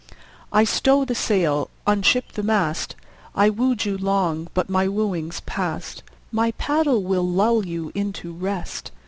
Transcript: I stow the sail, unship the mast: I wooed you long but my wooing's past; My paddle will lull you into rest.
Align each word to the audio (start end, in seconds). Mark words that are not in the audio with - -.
I 0.51 0.63
stow 0.63 1.05
the 1.05 1.13
sail, 1.13 1.69
unship 1.85 2.31
the 2.31 2.41
mast: 2.41 2.95
I 3.35 3.51
wooed 3.51 3.85
you 3.85 3.99
long 3.99 4.47
but 4.55 4.67
my 4.67 4.87
wooing's 4.87 5.41
past; 5.41 6.01
My 6.31 6.53
paddle 6.53 7.03
will 7.03 7.27
lull 7.29 7.63
you 7.67 7.91
into 7.93 8.33
rest. 8.33 8.91